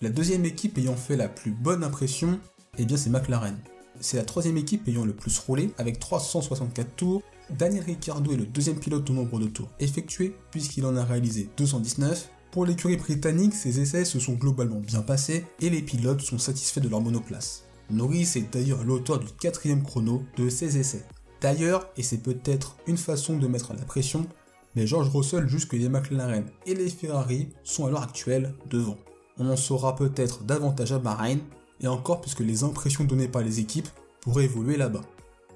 La 0.00 0.10
deuxième 0.10 0.44
équipe 0.44 0.78
ayant 0.78 0.94
fait 0.94 1.16
la 1.16 1.28
plus 1.28 1.50
bonne 1.50 1.82
impression, 1.82 2.38
eh 2.78 2.84
bien 2.84 2.96
c'est 2.96 3.10
McLaren. 3.10 3.58
C'est 4.00 4.16
la 4.16 4.24
troisième 4.24 4.56
équipe 4.56 4.86
ayant 4.86 5.04
le 5.04 5.12
plus 5.12 5.36
roulé 5.40 5.72
avec 5.78 5.98
364 5.98 6.94
tours. 6.94 7.22
Daniel 7.50 7.82
Ricciardo 7.82 8.32
est 8.32 8.36
le 8.36 8.46
deuxième 8.46 8.78
pilote 8.78 9.08
au 9.10 9.12
nombre 9.12 9.40
de 9.40 9.46
tours 9.46 9.70
effectués 9.80 10.36
puisqu'il 10.52 10.86
en 10.86 10.96
a 10.96 11.04
réalisé 11.04 11.48
219. 11.56 12.30
Pour 12.52 12.64
l'écurie 12.64 12.96
britannique, 12.96 13.54
ces 13.54 13.80
essais 13.80 14.04
se 14.04 14.20
sont 14.20 14.34
globalement 14.34 14.80
bien 14.80 15.02
passés 15.02 15.44
et 15.60 15.70
les 15.70 15.82
pilotes 15.82 16.20
sont 16.20 16.38
satisfaits 16.38 16.80
de 16.80 16.88
leur 16.88 17.00
monoplace. 17.00 17.67
Norris 17.90 18.32
est 18.36 18.52
d'ailleurs 18.52 18.84
l'auteur 18.84 19.18
du 19.18 19.26
quatrième 19.40 19.82
chrono 19.82 20.22
de 20.36 20.48
ces 20.48 20.78
essais. 20.78 21.04
D'ailleurs, 21.40 21.88
et 21.96 22.02
c'est 22.02 22.22
peut-être 22.22 22.76
une 22.86 22.96
façon 22.96 23.38
de 23.38 23.46
mettre 23.46 23.72
la 23.74 23.84
pression, 23.84 24.26
mais 24.74 24.86
George 24.86 25.08
Russell 25.08 25.48
juge 25.48 25.68
que 25.68 25.76
les 25.76 25.88
McLaren 25.88 26.44
et 26.66 26.74
les 26.74 26.90
Ferrari 26.90 27.48
sont 27.64 27.86
à 27.86 27.90
l'heure 27.90 28.02
actuelle 28.02 28.54
devant 28.68 28.96
on 29.38 29.48
en 29.48 29.56
saura 29.56 29.94
peut-être 29.96 30.44
davantage 30.44 30.92
à 30.92 30.98
Bahreïn, 30.98 31.38
et 31.80 31.86
encore 31.86 32.20
puisque 32.20 32.40
les 32.40 32.64
impressions 32.64 33.04
données 33.04 33.28
par 33.28 33.42
les 33.42 33.60
équipes 33.60 33.88
pourraient 34.20 34.44
évoluer 34.44 34.76
là-bas. 34.76 35.02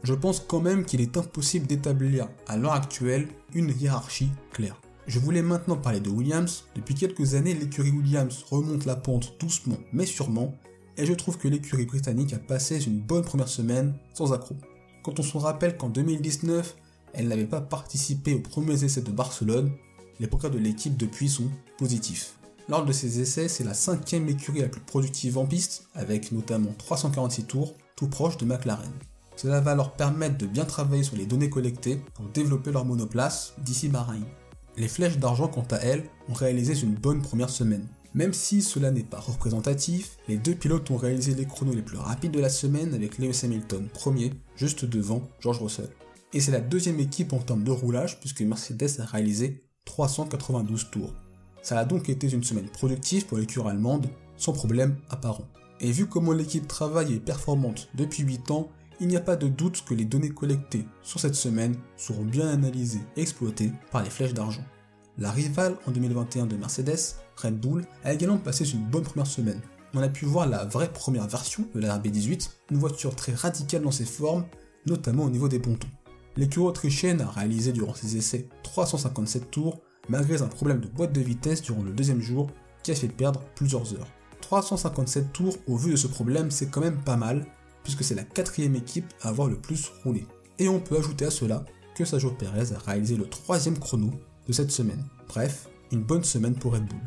Je 0.05 0.15
pense 0.15 0.41
quand 0.41 0.61
même 0.61 0.85
qu'il 0.85 1.01
est 1.01 1.17
impossible 1.17 1.67
d'établir 1.67 2.29
à 2.47 2.57
l'heure 2.57 2.73
actuelle 2.73 3.29
une 3.55 3.71
hiérarchie 3.71 4.31
claire. 4.53 4.81
Je 5.09 5.19
voulais 5.19 5.43
maintenant 5.43 5.77
parler 5.77 5.99
de 5.99 6.11
Williams. 6.11 6.65
Depuis 6.77 6.95
quelques 6.95 7.35
années, 7.35 7.55
l'écurie 7.55 7.91
Williams 7.91 8.45
remonte 8.49 8.85
la 8.85 8.95
pente 8.95 9.35
doucement 9.41 9.79
mais 9.93 10.07
sûrement, 10.07 10.55
et 11.03 11.07
je 11.07 11.15
trouve 11.15 11.37
que 11.37 11.49
l'écurie 11.49 11.85
britannique 11.85 12.33
a 12.33 12.39
passé 12.39 12.81
une 12.87 13.01
bonne 13.01 13.25
première 13.25 13.49
semaine 13.49 13.93
sans 14.15 14.33
accroc. 14.33 14.57
Quand 15.03 15.19
on 15.19 15.25
se 15.25 15.37
rappelle 15.37 15.77
qu'en 15.77 15.89
2019, 15.89 16.77
elle 17.13 17.27
n'avait 17.27 17.45
pas 17.45 17.61
participé 17.61 18.35
aux 18.35 18.39
premiers 18.39 18.85
essais 18.85 19.03
de 19.03 19.11
Barcelone, 19.11 19.73
les 20.21 20.29
progrès 20.29 20.49
de 20.49 20.59
l'équipe 20.59 20.97
depuis 20.97 21.29
sont 21.29 21.51
positifs. 21.77 22.35
Lors 22.69 22.85
de 22.85 22.93
ces 22.93 23.21
essais, 23.21 23.49
c'est 23.49 23.65
la 23.65 23.75
cinquième 23.75 24.29
écurie 24.29 24.61
la 24.61 24.69
plus 24.69 24.81
productive 24.81 25.39
en 25.39 25.45
piste, 25.45 25.89
avec 25.97 26.31
notamment 26.31 26.73
346 26.79 27.47
tours, 27.47 27.75
tout 27.97 28.07
proche 28.07 28.37
de 28.37 28.45
McLaren. 28.45 28.93
Cela 29.35 29.61
va 29.61 29.75
leur 29.75 29.95
permettre 29.95 30.39
de 30.39 30.47
bien 30.47 30.65
travailler 30.65 31.03
sur 31.03 31.17
les 31.17 31.27
données 31.27 31.51
collectées 31.51 32.01
pour 32.15 32.27
développer 32.27 32.71
leur 32.71 32.85
monoplace 32.85 33.55
d'ici 33.59 33.89
Bahreïn. 33.89 34.25
Les 34.77 34.87
flèches 34.87 35.19
d'argent, 35.19 35.49
quant 35.49 35.67
à 35.73 35.79
elles, 35.79 36.05
ont 36.29 36.35
réalisé 36.35 36.81
une 36.81 36.95
bonne 36.95 37.23
première 37.23 37.51
semaine. 37.51 37.89
Même 38.15 38.35
si 38.35 38.61
cela 38.61 38.91
n'est 38.91 39.03
pas 39.03 39.21
représentatif, 39.21 40.19
les 40.29 40.37
deux 40.37 40.55
pilotes 40.55 40.91
ont 40.91 40.97
réalisé 40.97 41.35
les 41.35 41.47
chronos 41.47 41.75
les 41.75 41.83
plus 41.83 41.97
rapides 41.97 42.33
de 42.33 42.41
la 42.41 42.51
semaine 42.51 42.93
avec 42.93 43.19
Lewis 43.19 43.41
Hamilton 43.43 43.89
premier, 43.93 44.33
juste 44.55 44.85
devant 44.85 45.27
George 45.41 45.61
Russell. 45.61 45.89
Et 46.35 46.41
c'est 46.41 46.53
la 46.53 46.61
deuxième 46.61 47.01
équipe 47.01 47.33
en 47.33 47.39
termes 47.39 47.65
de 47.65 47.71
roulage 47.71 48.21
puisque 48.21 48.43
Mercedes 48.43 49.01
a 49.01 49.05
réalisé 49.05 49.65
392 49.87 50.91
tours. 50.91 51.15
Ça 51.63 51.79
a 51.79 51.85
donc 51.85 52.09
été 52.09 52.31
une 52.31 52.45
semaine 52.45 52.69
productive 52.69 53.27
pour 53.27 53.39
l'écurie 53.39 53.71
allemande, 53.71 54.09
sans 54.37 54.53
problème 54.53 54.97
apparent. 55.09 55.49
Et 55.81 55.91
vu 55.91 56.07
comment 56.07 56.33
l'équipe 56.33 56.69
travaille 56.69 57.13
et 57.13 57.17
est 57.17 57.21
performante 57.21 57.89
depuis 57.95 58.25
8 58.25 58.51
ans, 58.51 58.69
il 59.01 59.09
n'y 59.09 59.17
a 59.17 59.21
pas 59.21 59.37
de 59.37 59.49
doute 59.49 59.85
que 59.85 59.95
les 59.95 60.05
données 60.05 60.31
collectées 60.31 60.87
sur 61.03 61.19
cette 61.19 61.35
semaine 61.35 61.77
seront 61.97 62.25
bien 62.25 62.49
analysées 62.49 63.01
et 63.17 63.23
exploitées 63.23 63.73
par 63.91 64.03
les 64.03 64.11
flèches 64.11 64.35
d'argent. 64.35 64.65
La 65.19 65.31
rivale 65.31 65.77
en 65.87 65.91
2021 65.91 66.47
de 66.47 66.57
Mercedes, 66.57 67.17
Red 67.37 67.61
Bull, 67.61 67.85
a 68.03 68.15
également 68.15 68.39
passé 68.39 68.65
une 68.71 68.85
bonne 68.85 69.03
première 69.03 69.27
semaine. 69.27 69.61
On 69.95 70.01
a 70.01 70.09
pu 70.09 70.25
voir 70.25 70.49
la 70.49 70.65
vraie 70.65 70.91
première 70.91 71.29
version 71.29 71.67
de 71.75 71.81
la 71.81 71.99
RB18, 71.99 72.49
une 72.71 72.79
voiture 72.79 73.15
très 73.15 73.35
radicale 73.35 73.83
dans 73.83 73.91
ses 73.91 74.07
formes, 74.07 74.47
notamment 74.87 75.25
au 75.25 75.31
niveau 75.31 75.49
des 75.49 75.59
pontons. 75.59 75.89
L'écurie 76.37 76.67
autrichienne 76.67 77.21
a 77.21 77.29
réalisé 77.29 77.73
durant 77.73 77.95
ses 77.95 78.17
essais 78.17 78.49
357 78.63 79.51
tours, 79.51 79.81
malgré 80.09 80.41
un 80.41 80.49
problème 80.49 80.81
de 80.81 80.89
boîte 80.89 81.13
de 81.13 81.21
vitesse 81.21 81.61
durant 81.61 81.83
le 81.83 81.93
deuxième 81.93 82.23
jour 82.23 82.51
qui 82.83 82.91
a 82.91 82.95
fait 82.95 83.09
perdre 83.09 83.43
plusieurs 83.55 83.93
heures. 83.93 84.09
357 84.41 85.33
tours 85.33 85.57
au 85.67 85.77
vu 85.77 85.93
de 85.93 85.97
ce 85.97 86.07
problème, 86.07 86.51
c'est 86.51 86.71
quand 86.71 86.81
même 86.81 87.03
pas 87.05 87.17
mal, 87.17 87.47
puisque 87.85 88.03
c'est 88.03 88.15
la 88.15 88.25
quatrième 88.25 88.77
équipe 88.77 89.13
à 89.21 89.29
avoir 89.29 89.49
le 89.49 89.57
plus 89.57 89.93
roulé. 90.05 90.27
Et 90.59 90.71
on 90.71 90.81
peut 90.81 90.97
ajouter 90.97 91.27
à 91.27 91.31
cela 91.31 91.65
que 91.95 92.07
Sergio 92.07 92.31
Perez 92.31 92.75
a 92.75 92.79
réalisé 92.79 93.17
le 93.17 93.29
troisième 93.29 93.79
chrono 93.79 94.11
de 94.47 94.53
cette 94.53 94.71
semaine. 94.71 95.05
Bref, 95.29 95.69
une 95.91 96.03
bonne 96.03 96.25
semaine 96.25 96.55
pour 96.55 96.75
Red 96.75 96.87
Bull. 96.87 97.01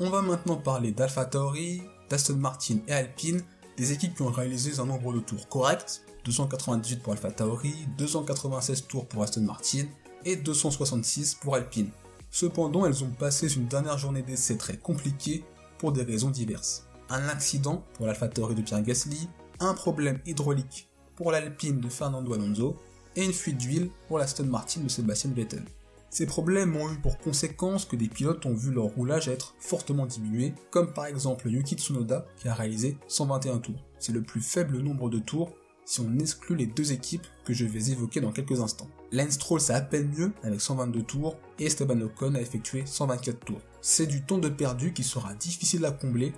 On 0.00 0.10
va 0.10 0.22
maintenant 0.22 0.56
parler 0.56 0.92
d'AlphaTauri, 0.92 1.82
d'Aston 2.08 2.36
Martin 2.36 2.78
et 2.86 2.92
Alpine, 2.92 3.42
des 3.76 3.92
équipes 3.92 4.14
qui 4.14 4.22
ont 4.22 4.30
réalisé 4.30 4.80
un 4.80 4.86
nombre 4.86 5.12
de 5.12 5.20
tours 5.20 5.48
correct, 5.48 6.02
298 6.24 7.02
pour 7.02 7.12
AlphaTauri, 7.12 7.74
296 7.96 8.86
tours 8.86 9.06
pour 9.06 9.22
Aston 9.22 9.42
Martin 9.42 9.84
et 10.24 10.36
266 10.36 11.36
pour 11.36 11.54
Alpine. 11.54 11.90
Cependant, 12.30 12.86
elles 12.86 13.04
ont 13.04 13.10
passé 13.10 13.52
une 13.54 13.66
dernière 13.66 13.98
journée 13.98 14.22
d'essai 14.22 14.56
très 14.56 14.76
compliquée 14.76 15.44
pour 15.78 15.92
des 15.92 16.02
raisons 16.02 16.30
diverses. 16.30 16.86
Un 17.08 17.28
accident 17.28 17.84
pour 17.94 18.06
l'AlphaTauri 18.06 18.54
de 18.54 18.62
Pierre 18.62 18.82
Gasly, 18.82 19.28
un 19.60 19.74
problème 19.74 20.20
hydraulique 20.26 20.88
pour 21.16 21.32
l'Alpine 21.32 21.80
de 21.80 21.88
Fernando 21.88 22.34
Alonso 22.34 22.76
et 23.16 23.24
une 23.24 23.32
fuite 23.32 23.58
d'huile 23.58 23.90
pour 24.06 24.18
l'Aston 24.18 24.44
Martin 24.44 24.82
de 24.82 24.88
Sébastien 24.88 25.32
Vettel. 25.34 25.64
Ces 26.10 26.26
problèmes 26.26 26.74
ont 26.74 26.90
eu 26.90 26.96
pour 26.96 27.18
conséquence 27.18 27.84
que 27.84 27.96
des 27.96 28.08
pilotes 28.08 28.46
ont 28.46 28.54
vu 28.54 28.72
leur 28.72 28.86
roulage 28.86 29.28
être 29.28 29.54
fortement 29.58 30.06
diminué, 30.06 30.54
comme 30.70 30.92
par 30.92 31.06
exemple 31.06 31.50
Yuki 31.50 31.74
Tsunoda 31.74 32.26
qui 32.38 32.48
a 32.48 32.54
réalisé 32.54 32.96
121 33.08 33.58
tours. 33.58 33.84
C'est 33.98 34.12
le 34.12 34.22
plus 34.22 34.40
faible 34.40 34.78
nombre 34.78 35.10
de 35.10 35.18
tours 35.18 35.52
si 35.84 36.00
on 36.00 36.18
exclut 36.18 36.56
les 36.56 36.66
deux 36.66 36.92
équipes 36.92 37.26
que 37.44 37.52
je 37.52 37.64
vais 37.64 37.92
évoquer 37.92 38.20
dans 38.20 38.32
quelques 38.32 38.60
instants. 38.60 38.88
Lance 39.12 39.32
Stroll 39.32 39.60
c'est 39.60 39.74
à 39.74 39.80
peine 39.80 40.10
mieux 40.16 40.32
avec 40.42 40.60
122 40.60 41.02
tours 41.02 41.36
et 41.58 41.66
Esteban 41.66 42.00
Ocon 42.00 42.34
a 42.34 42.40
effectué 42.40 42.84
124 42.86 43.40
tours. 43.40 43.60
C'est 43.80 44.06
du 44.06 44.22
temps 44.22 44.38
de 44.38 44.48
perdu 44.48 44.92
qui 44.92 45.04
sera 45.04 45.34
difficile 45.34 45.84
à 45.84 45.90
combler, 45.90 46.32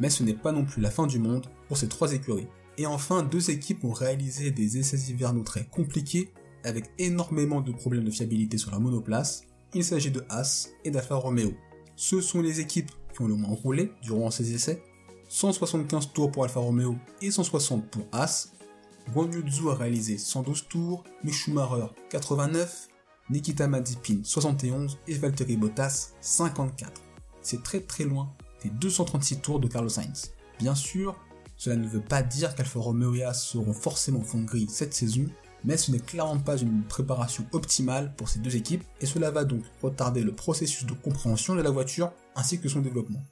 mais 0.00 0.10
ce 0.10 0.24
n'est 0.24 0.34
pas 0.34 0.52
non 0.52 0.64
plus 0.64 0.82
la 0.82 0.90
fin 0.90 1.06
du 1.06 1.18
monde 1.18 1.46
pour 1.68 1.76
ces 1.76 1.88
trois 1.88 2.12
écuries. 2.12 2.48
Et 2.78 2.86
enfin, 2.86 3.22
deux 3.22 3.50
équipes 3.50 3.84
ont 3.84 3.92
réalisé 3.92 4.50
des 4.50 4.78
essais 4.78 5.12
hivernaux 5.12 5.42
très 5.42 5.64
compliqués 5.64 6.32
avec 6.64 6.90
énormément 6.98 7.60
de 7.60 7.72
problèmes 7.72 8.04
de 8.04 8.10
fiabilité 8.10 8.58
sur 8.58 8.70
la 8.70 8.78
monoplace. 8.78 9.44
Il 9.74 9.84
s'agit 9.84 10.10
de 10.10 10.24
Haas 10.28 10.68
et 10.84 10.90
d'Alfa 10.90 11.14
Romeo. 11.14 11.52
Ce 11.96 12.20
sont 12.20 12.42
les 12.42 12.60
équipes 12.60 12.90
qui 13.14 13.22
ont 13.22 13.28
le 13.28 13.34
moins 13.34 13.54
roulé 13.54 13.92
durant 14.02 14.30
ces 14.30 14.54
essais. 14.54 14.82
175 15.28 16.12
tours 16.12 16.30
pour 16.30 16.44
Alfa 16.44 16.60
Romeo 16.60 16.96
et 17.22 17.30
160 17.30 17.90
pour 17.90 18.06
Haas. 18.12 18.52
Guan 19.12 19.30
a 19.30 19.74
réalisé 19.74 20.18
112 20.18 20.68
tours, 20.68 21.04
Mick 21.24 21.34
Schumacher 21.34 21.86
89, 22.10 22.88
Nikita 23.30 23.66
Mazepin 23.66 24.20
71 24.22 24.98
et 25.08 25.14
Valtteri 25.14 25.56
Bottas 25.56 26.12
54. 26.20 27.00
C'est 27.40 27.62
très 27.62 27.80
très 27.80 28.04
loin 28.04 28.32
des 28.62 28.70
236 28.70 29.40
tours 29.40 29.58
de 29.58 29.68
Carlos 29.68 29.88
Sainz. 29.88 30.32
Bien 30.58 30.74
sûr, 30.74 31.16
cela 31.56 31.76
ne 31.76 31.88
veut 31.88 32.02
pas 32.02 32.22
dire 32.22 32.54
qu'Alfa 32.54 32.78
Romeo 32.78 33.14
et 33.14 33.24
Haas 33.24 33.34
seront 33.34 33.72
forcément 33.72 34.20
fond 34.20 34.42
gris 34.42 34.68
cette 34.68 34.94
saison, 34.94 35.26
mais 35.64 35.76
ce 35.76 35.90
n'est 35.90 35.98
clairement 35.98 36.38
pas 36.38 36.56
une 36.56 36.82
préparation 36.82 37.46
optimale 37.52 38.14
pour 38.16 38.28
ces 38.28 38.38
deux 38.38 38.56
équipes 38.56 38.84
et 39.00 39.06
cela 39.06 39.30
va 39.30 39.44
donc 39.44 39.62
retarder 39.82 40.22
le 40.22 40.34
processus 40.34 40.86
de 40.86 40.92
compréhension 40.92 41.54
de 41.54 41.62
la 41.62 41.70
voiture 41.70 42.12
ainsi 42.34 42.60
que 42.60 42.68
son 42.68 42.80
développement. 42.80 43.22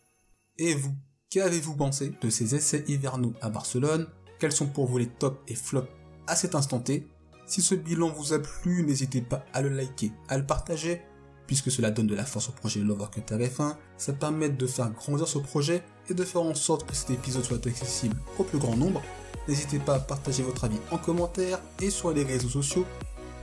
Et 0.58 0.74
vous, 0.74 0.94
qu'avez-vous 1.30 1.74
pensé 1.74 2.12
de 2.20 2.30
ces 2.30 2.54
essais 2.54 2.84
hivernaux 2.88 3.34
à 3.40 3.50
Barcelone? 3.50 4.06
Quels 4.38 4.52
sont 4.52 4.66
pour 4.66 4.86
vous 4.86 4.98
les 4.98 5.08
tops 5.08 5.40
et 5.48 5.54
flops 5.54 5.90
à 6.26 6.36
cet 6.36 6.54
instant 6.54 6.80
T? 6.80 7.06
Si 7.46 7.62
ce 7.62 7.74
bilan 7.74 8.10
vous 8.10 8.32
a 8.32 8.38
plu, 8.38 8.84
n'hésitez 8.84 9.22
pas 9.22 9.44
à 9.52 9.62
le 9.62 9.70
liker, 9.70 10.12
à 10.28 10.38
le 10.38 10.46
partager, 10.46 11.02
puisque 11.50 11.72
cela 11.72 11.90
donne 11.90 12.06
de 12.06 12.14
la 12.14 12.24
force 12.24 12.48
au 12.48 12.52
projet 12.52 12.78
Lovercut 12.78 13.22
RF1, 13.22 13.74
ça 13.96 14.12
permet 14.12 14.50
de 14.50 14.66
faire 14.68 14.88
grandir 14.92 15.26
ce 15.26 15.38
projet 15.38 15.82
et 16.08 16.14
de 16.14 16.22
faire 16.22 16.42
en 16.42 16.54
sorte 16.54 16.86
que 16.86 16.94
cet 16.94 17.10
épisode 17.10 17.42
soit 17.42 17.66
accessible 17.66 18.16
au 18.38 18.44
plus 18.44 18.58
grand 18.58 18.76
nombre. 18.76 19.02
N'hésitez 19.50 19.80
pas 19.80 19.96
à 19.96 19.98
partager 19.98 20.44
votre 20.44 20.62
avis 20.62 20.78
en 20.92 20.98
commentaire 20.98 21.60
et 21.82 21.90
sur 21.90 22.12
les 22.12 22.22
réseaux 22.22 22.48
sociaux, 22.48 22.86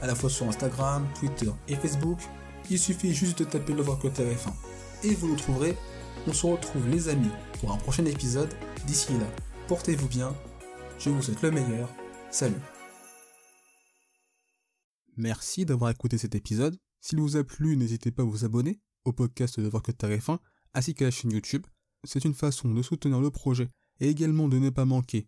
à 0.01 0.07
la 0.07 0.15
fois 0.15 0.29
sur 0.29 0.47
Instagram, 0.47 1.05
Twitter 1.19 1.51
et 1.67 1.75
Facebook. 1.75 2.17
Il 2.69 2.79
suffit 2.79 3.13
juste 3.13 3.39
de 3.39 3.43
taper 3.43 3.73
Lovercut 3.73 4.07
RF1 4.07 4.53
et 5.03 5.13
vous 5.15 5.27
nous 5.27 5.35
trouverez. 5.35 5.75
On 6.25 6.31
se 6.31 6.47
retrouve 6.47 6.87
les 6.87 7.09
amis 7.09 7.31
pour 7.59 7.73
un 7.73 7.77
prochain 7.77 8.05
épisode. 8.05 8.47
D'ici 8.85 9.11
là, 9.19 9.27
portez-vous 9.67 10.07
bien. 10.07 10.33
Je 10.97 11.09
vous 11.09 11.21
souhaite 11.21 11.41
le 11.41 11.51
meilleur. 11.51 11.89
Salut. 12.31 12.55
Merci 15.17 15.65
d'avoir 15.65 15.91
écouté 15.91 16.17
cet 16.17 16.35
épisode. 16.35 16.77
S'il 17.01 17.19
vous 17.19 17.35
a 17.35 17.43
plu, 17.43 17.75
n'hésitez 17.75 18.11
pas 18.11 18.21
à 18.21 18.25
vous 18.25 18.45
abonner 18.45 18.79
au 19.03 19.11
podcast 19.11 19.59
de 19.59 19.63
Lovercut 19.65 19.91
RF1 19.91 20.39
ainsi 20.73 20.95
qu'à 20.95 21.03
la 21.03 21.11
chaîne 21.11 21.33
YouTube 21.33 21.65
c'est 22.05 22.23
une 22.23 22.33
façon 22.33 22.73
de 22.73 22.81
soutenir 22.81 23.19
le 23.19 23.29
projet 23.29 23.69
et 23.99 24.09
également 24.09 24.47
de 24.47 24.57
ne 24.57 24.69
pas 24.69 24.85
manquer 24.85 25.27